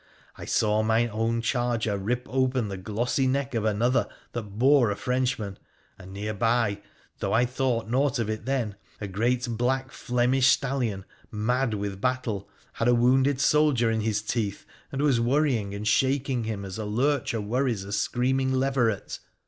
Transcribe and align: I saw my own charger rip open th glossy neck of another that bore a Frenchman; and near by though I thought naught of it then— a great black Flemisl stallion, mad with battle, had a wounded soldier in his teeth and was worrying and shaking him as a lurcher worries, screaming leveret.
I 0.35 0.45
saw 0.45 0.81
my 0.81 1.07
own 1.09 1.41
charger 1.43 1.95
rip 1.95 2.25
open 2.27 2.69
th 2.69 2.83
glossy 2.83 3.27
neck 3.27 3.53
of 3.53 3.65
another 3.65 4.07
that 4.31 4.57
bore 4.57 4.89
a 4.89 4.95
Frenchman; 4.95 5.59
and 5.99 6.11
near 6.11 6.33
by 6.33 6.81
though 7.19 7.33
I 7.33 7.45
thought 7.45 7.87
naught 7.87 8.17
of 8.17 8.27
it 8.27 8.45
then— 8.45 8.77
a 8.99 9.07
great 9.07 9.47
black 9.47 9.91
Flemisl 9.91 10.41
stallion, 10.57 11.05
mad 11.29 11.75
with 11.75 12.01
battle, 12.01 12.49
had 12.73 12.87
a 12.87 12.95
wounded 12.95 13.39
soldier 13.39 13.91
in 13.91 14.01
his 14.01 14.23
teeth 14.23 14.65
and 14.91 15.03
was 15.03 15.21
worrying 15.21 15.75
and 15.75 15.87
shaking 15.87 16.45
him 16.45 16.65
as 16.65 16.79
a 16.79 16.85
lurcher 16.85 17.39
worries, 17.39 17.85
screaming 17.95 18.51
leveret. 18.51 19.19